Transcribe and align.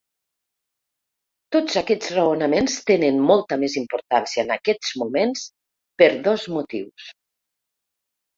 Tots 1.55 1.75
aquests 1.81 2.09
raonaments 2.15 2.77
tenen 2.87 3.19
molta 3.27 3.59
més 3.65 3.75
importància 3.83 4.47
en 4.47 4.55
aquests 4.57 4.95
moments 5.03 5.45
per 6.03 6.09
dos 6.31 6.49
motius. 6.57 7.13